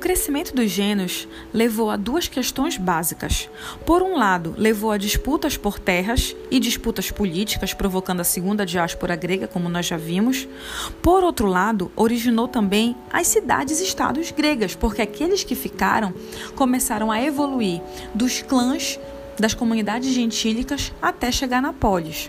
crescimento 0.00 0.54
dos 0.54 0.70
gênios 0.70 1.28
levou 1.52 1.90
a 1.90 1.96
duas 1.96 2.26
questões 2.26 2.76
básicas. 2.76 3.48
Por 3.86 4.02
um 4.02 4.16
lado, 4.16 4.54
levou 4.56 4.90
a 4.90 4.96
disputas 4.96 5.56
por 5.56 5.78
terras 5.78 6.34
e 6.50 6.58
disputas 6.58 7.10
políticas, 7.10 7.74
provocando 7.74 8.20
a 8.20 8.24
segunda 8.24 8.66
diáspora 8.66 9.14
grega, 9.14 9.46
como 9.46 9.68
nós 9.68 9.86
já 9.86 9.96
vimos. 9.96 10.48
Por 11.02 11.22
outro 11.22 11.46
lado, 11.46 11.92
originou 11.94 12.48
também 12.48 12.96
as 13.12 13.28
cidades-estados 13.28 14.30
gregas, 14.32 14.74
porque 14.74 15.02
aqueles 15.02 15.44
que 15.44 15.54
ficaram 15.54 16.12
começaram 16.56 17.12
a 17.12 17.22
evoluir 17.22 17.80
dos 18.14 18.42
clãs 18.42 18.98
das 19.38 19.54
comunidades 19.54 20.12
gentílicas 20.12 20.92
até 21.00 21.30
chegar 21.30 21.62
na 21.62 21.72
polis. 21.72 22.28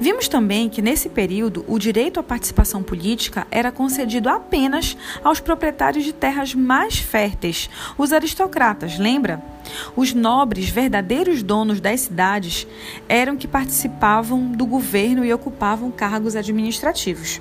Vimos 0.00 0.28
também 0.28 0.68
que 0.68 0.82
nesse 0.82 1.08
período 1.08 1.64
o 1.68 1.78
direito 1.78 2.20
à 2.20 2.22
participação 2.22 2.82
política 2.82 3.46
era 3.50 3.72
concedido 3.72 4.28
apenas 4.28 4.96
aos 5.22 5.40
proprietários 5.40 6.04
de 6.04 6.12
terras 6.12 6.54
mais 6.54 6.98
férteis, 6.98 7.68
os 7.96 8.12
aristocratas, 8.12 8.98
lembra? 8.98 9.42
Os 9.94 10.14
nobres, 10.14 10.68
verdadeiros 10.68 11.42
donos 11.42 11.80
das 11.80 12.02
cidades, 12.02 12.66
eram 13.08 13.36
que 13.36 13.46
participavam 13.46 14.50
do 14.52 14.66
governo 14.66 15.24
e 15.24 15.32
ocupavam 15.32 15.90
cargos 15.90 16.36
administrativos. 16.36 17.40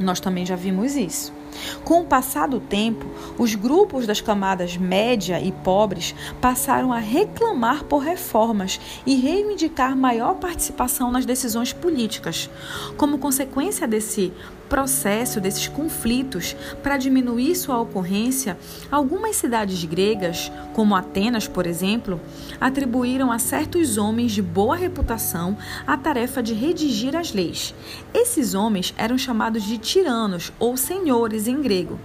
Nós 0.00 0.20
também 0.20 0.46
já 0.46 0.56
vimos 0.56 0.96
isso. 0.96 1.37
Com 1.84 2.02
o 2.02 2.04
passar 2.04 2.48
do 2.48 2.60
tempo, 2.60 3.06
os 3.38 3.54
grupos 3.54 4.06
das 4.06 4.20
camadas 4.20 4.76
média 4.76 5.40
e 5.40 5.52
pobres 5.52 6.14
passaram 6.40 6.92
a 6.92 6.98
reclamar 6.98 7.84
por 7.84 7.98
reformas 7.98 8.80
e 9.06 9.14
reivindicar 9.14 9.96
maior 9.96 10.34
participação 10.34 11.10
nas 11.10 11.24
decisões 11.24 11.72
políticas. 11.72 12.50
Como 12.96 13.18
consequência 13.18 13.86
desse 13.86 14.32
processo, 14.68 15.40
desses 15.40 15.66
conflitos, 15.66 16.54
para 16.82 16.96
diminuir 16.96 17.56
sua 17.56 17.80
ocorrência, 17.80 18.58
algumas 18.90 19.36
cidades 19.36 19.82
gregas, 19.84 20.52
como 20.74 20.94
Atenas, 20.94 21.48
por 21.48 21.66
exemplo, 21.66 22.20
atribuíram 22.60 23.32
a 23.32 23.38
certos 23.38 23.96
homens 23.96 24.32
de 24.32 24.42
boa 24.42 24.76
reputação 24.76 25.56
a 25.86 25.96
tarefa 25.96 26.42
de 26.42 26.52
redigir 26.52 27.16
as 27.16 27.32
leis. 27.32 27.74
Esses 28.12 28.54
homens 28.54 28.94
eram 28.96 29.16
chamados 29.16 29.62
de 29.62 29.78
tiranos 29.78 30.52
ou 30.58 30.76
senhores 30.76 31.37
em 31.46 31.60
grego. 31.60 31.98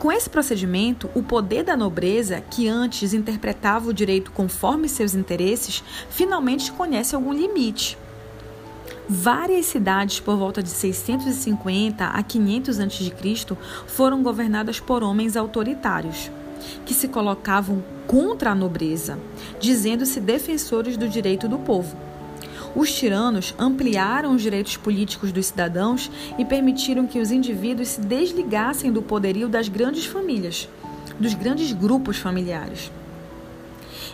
Com 0.00 0.10
esse 0.10 0.30
procedimento, 0.30 1.10
o 1.14 1.22
poder 1.22 1.62
da 1.62 1.76
nobreza, 1.76 2.40
que 2.40 2.66
antes 2.66 3.12
interpretava 3.12 3.90
o 3.90 3.92
direito 3.92 4.32
conforme 4.32 4.88
seus 4.88 5.14
interesses, 5.14 5.84
finalmente 6.08 6.72
conhece 6.72 7.14
algum 7.14 7.34
limite. 7.34 7.98
Várias 9.06 9.66
cidades 9.66 10.18
por 10.18 10.36
volta 10.36 10.62
de 10.62 10.70
650 10.70 12.06
a 12.06 12.22
500 12.22 12.80
a.C. 12.80 13.56
foram 13.86 14.22
governadas 14.22 14.80
por 14.80 15.02
homens 15.02 15.36
autoritários, 15.36 16.30
que 16.86 16.94
se 16.94 17.08
colocavam 17.08 17.84
contra 18.06 18.52
a 18.52 18.54
nobreza, 18.54 19.18
dizendo-se 19.60 20.18
defensores 20.18 20.96
do 20.96 21.08
direito 21.08 21.46
do 21.46 21.58
povo. 21.58 22.09
Os 22.74 22.92
tiranos 22.92 23.52
ampliaram 23.58 24.34
os 24.34 24.42
direitos 24.42 24.76
políticos 24.76 25.32
dos 25.32 25.46
cidadãos 25.46 26.10
e 26.38 26.44
permitiram 26.44 27.06
que 27.06 27.18
os 27.18 27.32
indivíduos 27.32 27.88
se 27.88 28.00
desligassem 28.00 28.92
do 28.92 29.02
poderio 29.02 29.48
das 29.48 29.68
grandes 29.68 30.06
famílias, 30.06 30.68
dos 31.18 31.34
grandes 31.34 31.72
grupos 31.72 32.18
familiares. 32.18 32.92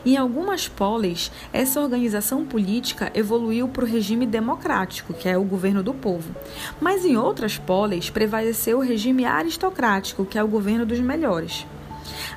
Em 0.06 0.16
algumas 0.16 0.68
polis, 0.68 1.30
essa 1.52 1.80
organização 1.80 2.46
política 2.46 3.10
evoluiu 3.14 3.68
para 3.68 3.84
o 3.84 3.88
regime 3.88 4.24
democrático, 4.24 5.12
que 5.12 5.28
é 5.28 5.36
o 5.36 5.44
governo 5.44 5.82
do 5.82 5.92
povo. 5.92 6.34
Mas 6.80 7.04
em 7.04 7.16
outras 7.16 7.58
polis, 7.58 8.08
prevaleceu 8.08 8.78
o 8.78 8.82
regime 8.82 9.24
aristocrático, 9.24 10.24
que 10.24 10.38
é 10.38 10.44
o 10.44 10.48
governo 10.48 10.86
dos 10.86 11.00
melhores. 11.00 11.66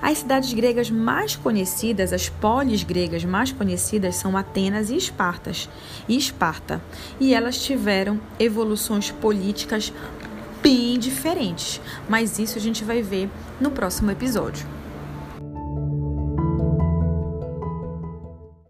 As 0.02 0.19
cidades 0.19 0.53
gregas 0.53 0.90
mais 0.90 1.35
conhecidas, 1.35 2.13
as 2.13 2.30
polis 2.30 2.84
gregas 2.84 3.24
mais 3.25 3.52
conhecidas 3.52 4.16
são 4.16 4.38
Atenas 4.38 4.90
e 4.90 4.97
Espartas, 4.97 5.69
e 6.07 6.18
Esparta, 6.18 6.81
e 7.19 7.34
elas 7.34 7.62
tiveram 7.62 8.19
evoluções 8.40 9.12
políticas 9.12 9.94
bem 10.62 11.00
diferentes, 11.00 11.79
mas 12.08 12.40
isso 12.40 12.58
a 12.58 12.62
gente 12.62 12.84
vai 12.84 13.02
ver 13.02 13.29
no 13.59 13.72
próximo 13.72 14.12
episódio. 14.12 14.78